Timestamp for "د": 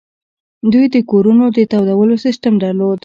0.95-0.97, 1.57-1.57